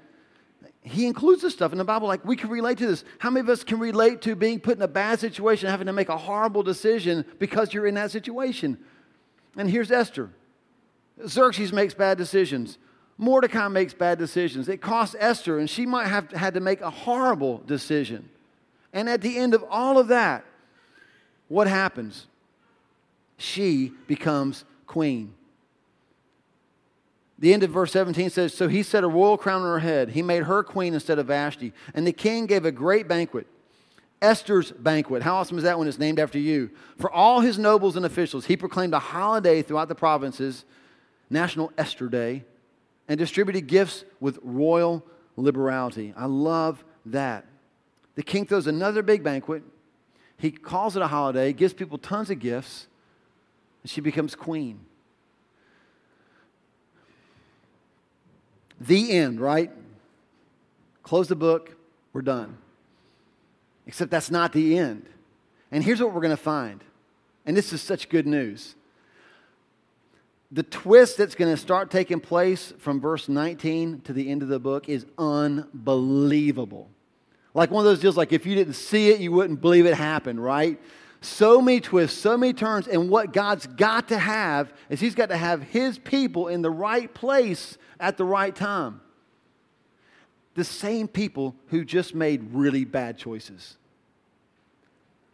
[0.82, 2.08] He includes this stuff in the Bible.
[2.08, 3.04] Like we can relate to this.
[3.18, 5.92] How many of us can relate to being put in a bad situation, having to
[5.92, 8.78] make a horrible decision because you're in that situation?
[9.56, 10.30] And here's Esther.
[11.26, 12.78] Xerxes makes bad decisions.
[13.18, 14.68] Mordecai makes bad decisions.
[14.68, 18.28] It costs Esther, and she might have had to make a horrible decision.
[18.92, 20.44] And at the end of all of that,
[21.48, 22.26] what happens?
[23.38, 25.34] She becomes queen.
[27.38, 30.10] The end of verse 17 says So he set a royal crown on her head.
[30.10, 31.72] He made her queen instead of Vashti.
[31.94, 33.46] And the king gave a great banquet.
[34.22, 35.22] Esther's banquet.
[35.22, 36.70] How awesome is that when it's named after you?
[36.98, 40.64] For all his nobles and officials, he proclaimed a holiday throughout the provinces,
[41.28, 42.44] National Esther Day,
[43.08, 45.04] and distributed gifts with royal
[45.36, 46.14] liberality.
[46.16, 47.44] I love that.
[48.14, 49.62] The king throws another big banquet.
[50.38, 52.86] He calls it a holiday, gives people tons of gifts,
[53.82, 54.85] and she becomes queen.
[58.80, 59.70] The end, right?
[61.02, 61.76] Close the book,
[62.12, 62.58] we're done.
[63.86, 65.06] Except that's not the end.
[65.70, 66.82] And here's what we're going to find.
[67.44, 68.74] And this is such good news.
[70.50, 74.48] The twist that's going to start taking place from verse 19 to the end of
[74.48, 76.88] the book is unbelievable.
[77.54, 79.94] Like one of those deals, like if you didn't see it, you wouldn't believe it
[79.94, 80.80] happened, right?
[81.20, 82.86] So many twists, so many turns.
[82.86, 86.70] And what God's got to have is He's got to have His people in the
[86.70, 89.00] right place at the right time.
[90.54, 93.76] The same people who just made really bad choices.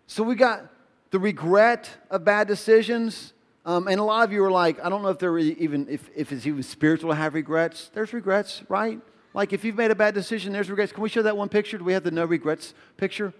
[0.06, 0.68] So we got
[1.10, 3.32] the regret of bad decisions.
[3.64, 6.10] Um, and a lot of you are like, I don't know if they're even if,
[6.16, 7.90] if it's even spiritual to have regrets.
[7.94, 9.00] There's regrets, right?
[9.34, 10.92] Like if you've made a bad decision, there's regrets.
[10.92, 11.78] Can we show that one picture?
[11.78, 13.32] Do we have the no regrets picture?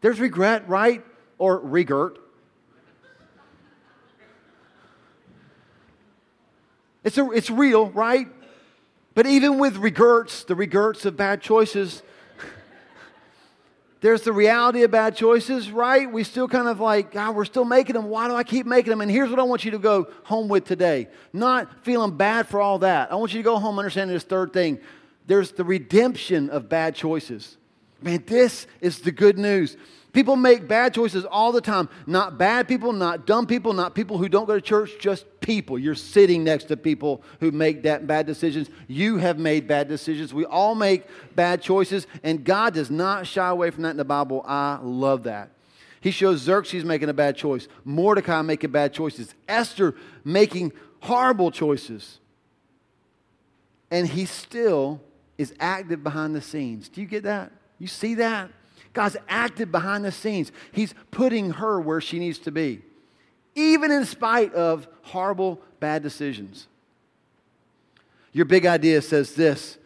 [0.00, 1.04] There's regret, right?
[1.38, 2.12] Or regret.
[7.04, 8.26] It's, a, it's real, right?
[9.14, 12.02] But even with regrets, the regrets of bad choices,
[14.00, 16.10] there's the reality of bad choices, right?
[16.10, 18.10] We still kind of like, God, we're still making them.
[18.10, 19.00] Why do I keep making them?
[19.00, 21.08] And here's what I want you to go home with today.
[21.32, 23.10] Not feeling bad for all that.
[23.10, 24.78] I want you to go home understanding this third thing.
[25.26, 27.57] There's the redemption of bad choices.
[28.00, 29.76] Man, this is the good news.
[30.12, 31.88] People make bad choices all the time.
[32.06, 35.78] Not bad people, not dumb people, not people who don't go to church, just people.
[35.78, 38.70] You're sitting next to people who make that bad decisions.
[38.86, 40.32] You have made bad decisions.
[40.32, 44.04] We all make bad choices, and God does not shy away from that in the
[44.04, 44.42] Bible.
[44.46, 45.50] I love that.
[46.00, 52.18] He shows Xerxes making a bad choice, Mordecai making bad choices, Esther making horrible choices.
[53.90, 55.00] And he still
[55.36, 56.88] is active behind the scenes.
[56.88, 57.52] Do you get that?
[57.78, 58.50] You see that?
[58.92, 60.50] God's active behind the scenes.
[60.72, 62.82] He's putting her where she needs to be,
[63.54, 66.66] even in spite of horrible, bad decisions.
[68.32, 69.78] Your big idea says this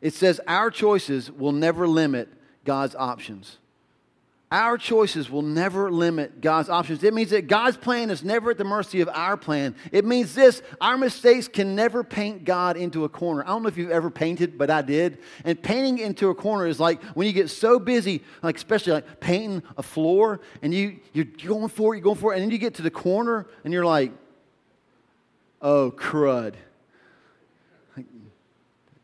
[0.00, 2.28] it says, Our choices will never limit
[2.64, 3.58] God's options.
[4.52, 7.02] Our choices will never limit God's options.
[7.02, 9.74] It means that God's plan is never at the mercy of our plan.
[9.90, 13.42] It means this our mistakes can never paint God into a corner.
[13.42, 15.18] I don't know if you've ever painted, but I did.
[15.44, 19.18] And painting into a corner is like when you get so busy, like especially like
[19.18, 22.50] painting a floor, and you, you're going for it, you're going for it, and then
[22.52, 24.12] you get to the corner and you're like,
[25.60, 26.54] oh, crud.
[27.96, 28.06] Like,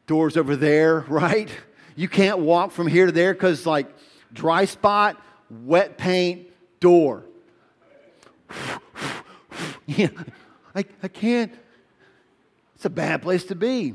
[0.06, 1.50] doors over there, right?
[1.96, 3.88] You can't walk from here to there because, like,
[4.32, 5.20] dry spot
[5.64, 6.48] wet paint
[6.80, 7.24] door.
[9.86, 10.08] yeah,
[10.74, 11.52] I, I can't.
[12.74, 13.94] It's a bad place to be.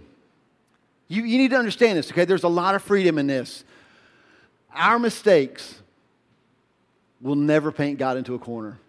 [1.08, 2.26] You, you need to understand this, okay?
[2.26, 3.64] There's a lot of freedom in this.
[4.74, 5.82] Our mistakes
[7.22, 8.80] will never paint God into a corner.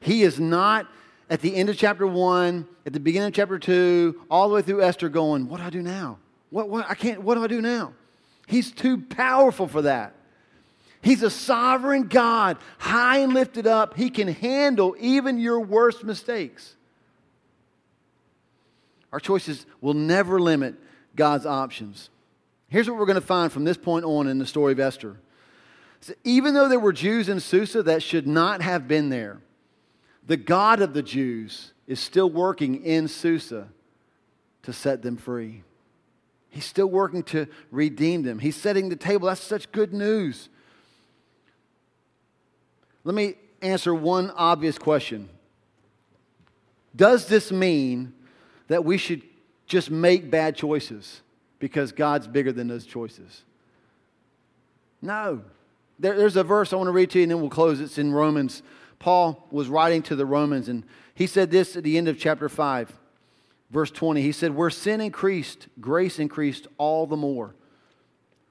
[0.00, 0.86] He is not
[1.30, 4.62] at the end of chapter one, at the beginning of chapter two, all the way
[4.62, 6.18] through Esther going, What do I do now?
[6.50, 7.92] What, what, I can't, what do I do now?
[8.46, 10.14] He's too powerful for that.
[11.00, 13.96] He's a sovereign God, high and lifted up.
[13.96, 16.74] He can handle even your worst mistakes.
[19.12, 20.74] Our choices will never limit
[21.14, 22.10] God's options.
[22.68, 25.16] Here's what we're going to find from this point on in the story of Esther.
[26.00, 29.40] So even though there were Jews in Susa that should not have been there,
[30.26, 33.68] the God of the Jews is still working in Susa
[34.62, 35.62] to set them free.
[36.50, 38.38] He's still working to redeem them.
[38.38, 39.28] He's setting the table.
[39.28, 40.50] That's such good news.
[43.08, 45.30] Let me answer one obvious question
[46.94, 48.12] Does this mean
[48.66, 49.22] that we should
[49.66, 51.22] just make bad choices
[51.58, 53.44] because God's bigger than those choices?
[55.00, 55.40] No.
[55.98, 57.80] There, there's a verse I want to read to you and then we'll close.
[57.80, 58.62] It's in Romans.
[58.98, 62.50] Paul was writing to the Romans and he said this at the end of chapter
[62.50, 62.92] 5,
[63.70, 64.20] verse 20.
[64.20, 67.54] He said, Where sin increased, grace increased all the more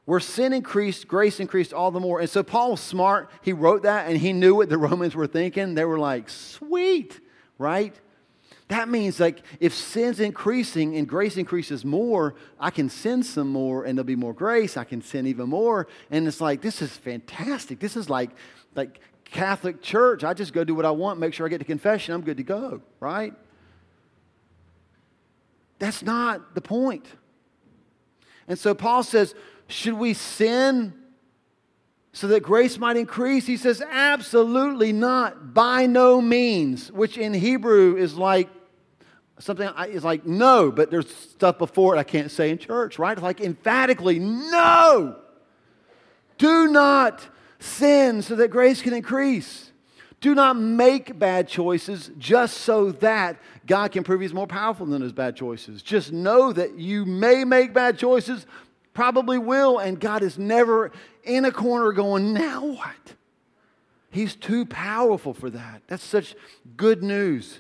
[0.08, 2.22] where sin increased, grace increased all the more.
[2.22, 3.30] And so Paul was smart.
[3.42, 5.76] He wrote that and he knew what the Romans were thinking.
[5.76, 7.20] They were like, sweet,
[7.58, 7.94] right?
[8.70, 13.84] That means like if sin's increasing and grace increases more, I can sin some more
[13.84, 14.78] and there'll be more grace.
[14.78, 15.90] I can sin even more.
[16.10, 17.80] And it's like, this is fantastic.
[17.80, 18.30] This is like,
[18.76, 20.24] like Catholic Church.
[20.24, 22.38] I just go do what I want, make sure I get to confession, I'm good
[22.38, 23.34] to go, right?
[25.80, 27.06] That's not the point.
[28.48, 29.36] And so Paul says,
[29.68, 30.94] should we sin
[32.14, 33.46] so that grace might increase?
[33.46, 35.54] He says, absolutely not.
[35.54, 38.50] By no means, which in Hebrew is like
[39.40, 43.14] something is like no, but there's stuff before it I can't say in church, right?
[43.14, 45.18] It's like emphatically, no.
[46.38, 47.28] Do not
[47.60, 49.72] sin so that grace can increase.
[50.20, 55.02] Do not make bad choices just so that God can prove He's more powerful than
[55.02, 55.84] those bad choices.
[55.84, 58.48] Just know that you may make bad choices,
[58.98, 60.92] probably will, and God is never
[61.24, 63.14] in a corner going, now what?
[64.10, 65.84] He's too powerful for that.
[65.86, 66.34] That's such
[66.76, 67.60] good news.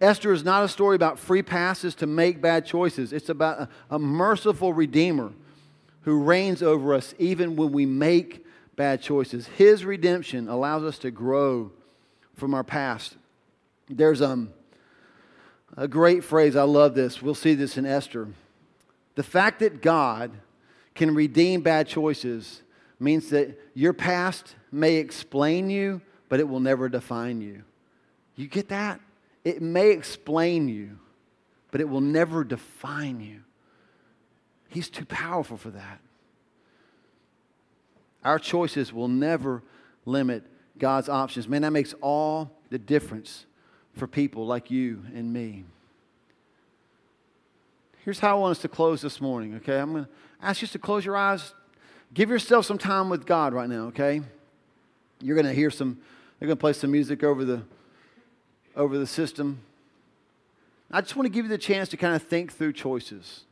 [0.00, 3.12] Esther is not a story about free passes to make bad choices.
[3.12, 5.30] It's about a, a, merciful Redeemer
[6.04, 9.46] who reigns over us even when we make bad choices.
[9.48, 11.70] His redemption allows us to grow
[12.34, 13.18] from our past.
[13.90, 14.54] There's um,
[15.76, 17.20] a great phrase, I love this.
[17.20, 18.28] We'll see this in Esther.
[19.14, 20.32] The fact that God
[20.94, 22.62] can redeem bad choices
[22.98, 27.62] means that your past may explain you, but it will never define you.
[28.36, 29.00] You get that?
[29.44, 30.98] It may explain you,
[31.70, 33.40] but it will never define you.
[34.68, 36.00] He's too powerful for that.
[38.24, 39.62] Our choices will never
[40.06, 40.44] limit
[40.78, 41.46] God's options.
[41.46, 43.46] Man, that makes all the difference
[43.94, 45.64] for people like you and me.
[48.04, 49.78] Here's how I want us to close this morning, okay?
[49.78, 50.10] I'm going to
[50.42, 51.54] ask you to close your eyes.
[52.12, 54.20] Give yourself some time with God right now, okay?
[55.22, 55.96] You're going to hear some,
[56.38, 57.62] they're going to play some music over the,
[58.76, 59.60] over the system.
[60.90, 63.44] I just want to give you the chance to kind of think through choices.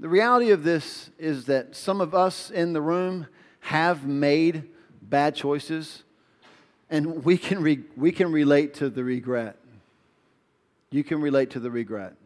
[0.00, 3.28] the reality of this is that some of us in the room
[3.60, 4.68] have made
[5.00, 6.02] bad choices,
[6.90, 9.58] and we can, re- we can relate to the regret.
[10.90, 12.16] You can relate to the regret.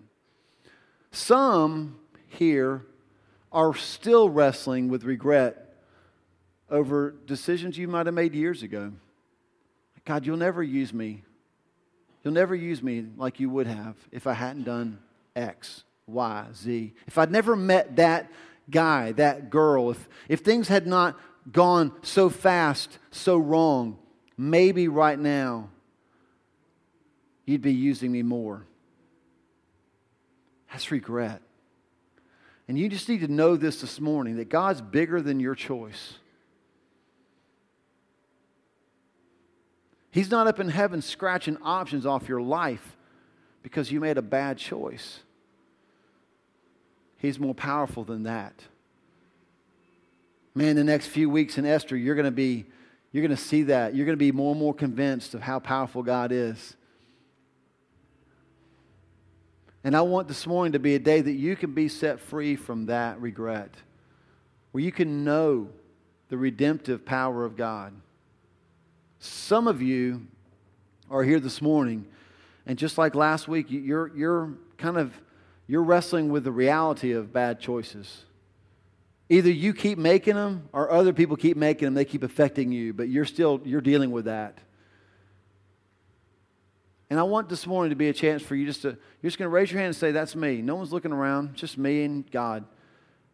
[1.11, 1.99] Some
[2.29, 2.85] here
[3.53, 5.75] are still wrestling with regret
[6.71, 8.93] over decisions you might have made years ago.
[10.05, 11.23] God, you'll never use me.
[12.23, 14.99] You'll never use me like you would have if I hadn't done
[15.35, 16.95] X, Y, Z.
[17.07, 18.31] If I'd never met that
[18.71, 21.19] guy, that girl, if, if things had not
[21.53, 23.99] gone so fast, so wrong,
[24.37, 25.71] maybe right now
[27.45, 28.67] you'd be using me more.
[30.71, 31.43] That's regret.
[32.69, 36.15] And you just need to know this this morning that God's bigger than your choice.
[40.11, 42.97] He's not up in heaven scratching options off your life
[43.63, 45.21] because you made a bad choice.
[47.19, 48.55] He's more powerful than that.
[50.55, 52.65] Man, the next few weeks in Esther, you're going to be
[53.13, 53.95] you're going to see that.
[53.95, 56.77] You're going to be more and more convinced of how powerful God is.
[59.87, 62.57] And I want this morning to be a day that you can be set free
[62.57, 63.71] from that regret,
[64.73, 65.69] where you can know
[66.29, 67.95] the redemptive power of God.
[69.21, 70.27] Some of you
[71.09, 72.05] are here this morning,
[72.67, 75.15] and just like last week, you're, you're kind of
[75.69, 78.25] you're wrestling with the reality of bad choices.
[79.29, 82.93] Either you keep making them or other people keep making them, they keep affecting you,
[82.93, 84.59] but you're still you're dealing with that.
[87.09, 89.39] And I want this morning to be a chance for you just to you're just
[89.39, 90.63] going to raise your hand and say, That's me.
[90.63, 92.65] No one's looking around, just me and God.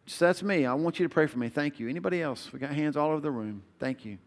[0.05, 0.65] Just that's me.
[0.65, 1.49] I want you to pray for me.
[1.49, 1.87] Thank you.
[1.87, 2.51] Anybody else?
[2.51, 3.63] We got hands all over the room.
[3.79, 4.17] Thank you.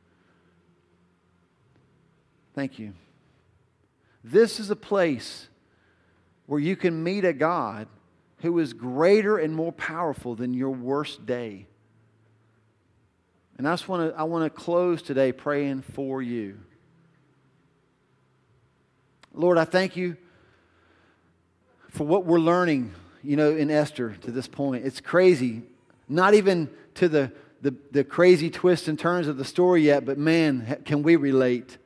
[2.54, 2.94] Thank you.
[4.24, 5.48] This is a place
[6.46, 7.88] where you can meet a God
[8.38, 11.66] who is greater and more powerful than your worst day.
[13.58, 16.58] And I just want to I want to close today praying for you.
[19.36, 20.16] Lord, I thank you
[21.90, 24.86] for what we're learning, you know, in Esther to this point.
[24.86, 25.62] It's crazy.
[26.08, 27.30] Not even to the,
[27.60, 31.76] the, the crazy twists and turns of the story yet, but man, can we relate?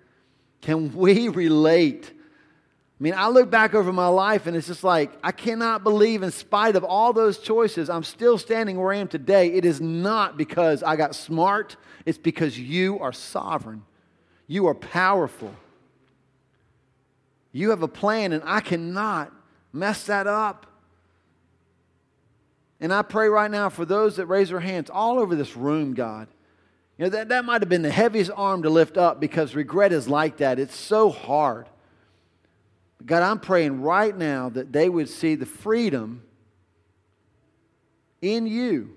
[0.61, 2.13] Can we relate?
[2.15, 6.23] I mean, I look back over my life and it's just like, I cannot believe,
[6.23, 9.49] in spite of all those choices, I'm still standing where I am today.
[9.49, 11.77] It is not because I got smart,
[12.07, 13.83] it's because you are sovereign.
[14.47, 15.53] You are powerful.
[17.53, 19.33] You have a plan, and I cannot
[19.73, 20.67] mess that up.
[22.81, 25.95] And I pray right now for those that raise their hands all over this room,
[25.95, 26.29] God.
[26.97, 29.93] You know, that, that might have been the heaviest arm to lift up because regret
[29.93, 30.59] is like that.
[30.59, 31.67] It's so hard.
[33.05, 36.23] God, I'm praying right now that they would see the freedom
[38.21, 38.97] in you.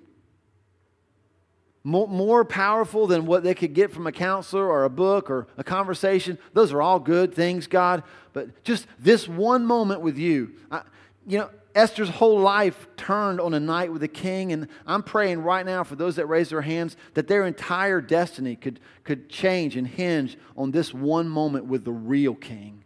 [1.86, 5.48] More, more, powerful than what they could get from a counselor or a book or
[5.58, 6.38] a conversation.
[6.54, 8.04] Those are all good things, God.
[8.32, 10.54] But just this one moment with you.
[10.72, 10.84] I,
[11.28, 15.42] you know, Esther's whole life turned on a night with the king, and I'm praying
[15.42, 19.76] right now for those that raise their hands that their entire destiny could, could change
[19.76, 22.84] and hinge on this one moment with the real king.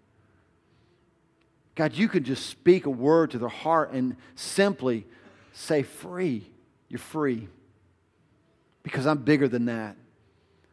[1.75, 5.05] God, you could just speak a word to their heart and simply
[5.53, 6.49] say, Free.
[6.89, 7.49] You're free.
[8.87, 9.97] Because I'm bigger than that.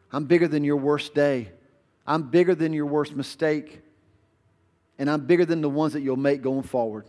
[0.09, 1.49] I'm bigger than your worst day.
[2.07, 3.81] I'm bigger than your worst mistake.
[4.97, 7.05] And I'm bigger than the ones that you'll make going forward.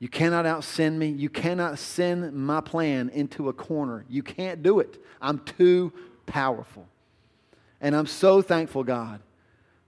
[0.00, 1.10] You cannot out sin me.
[1.10, 4.04] You cannot send my plan into a corner.
[4.08, 5.00] You can't do it.
[5.22, 5.92] I'm too
[6.26, 6.86] powerful.
[7.80, 9.20] And I'm so thankful, God,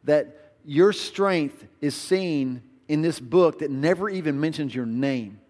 [0.05, 5.41] that your strength is seen in this book that never even mentions your name.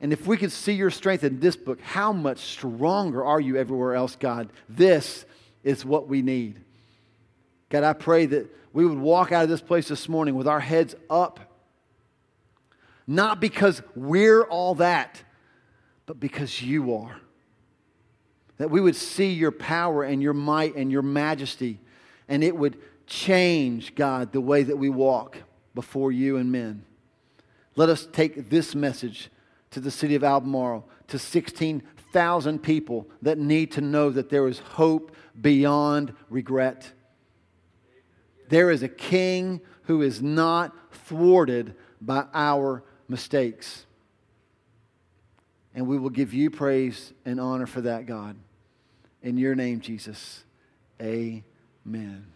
[0.00, 3.56] And if we could see your strength in this book, how much stronger are you
[3.56, 4.50] everywhere else, God?
[4.68, 5.24] This
[5.64, 6.60] is what we need.
[7.70, 10.60] God, I pray that we would walk out of this place this morning with our
[10.60, 11.40] heads up
[13.06, 15.22] not because we're all that,
[16.06, 17.20] but because you are.
[18.58, 21.78] That we would see your power and your might and your majesty,
[22.28, 25.38] and it would change, God, the way that we walk
[25.74, 26.84] before you and men.
[27.76, 29.30] Let us take this message
[29.76, 34.58] to the city of Albemarle, to 16,000 people that need to know that there is
[34.58, 36.90] hope beyond regret.
[38.48, 43.84] There is a king who is not thwarted by our mistakes.
[45.74, 48.34] And we will give you praise and honor for that, God.
[49.22, 50.42] In your name, Jesus.
[51.02, 52.32] Amen.